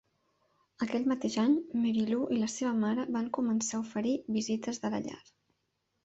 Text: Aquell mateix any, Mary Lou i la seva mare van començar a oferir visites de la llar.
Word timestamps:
Aquell 0.83 1.03
mateix 1.09 1.33
any, 1.41 1.51
Mary 1.83 2.05
Lou 2.07 2.23
i 2.35 2.37
la 2.43 2.49
seva 2.53 2.71
mare 2.83 3.05
van 3.17 3.27
començar 3.39 3.77
a 3.79 3.83
oferir 3.83 4.15
visites 4.39 4.81
de 4.87 4.91
la 4.95 5.03
llar. 5.09 5.21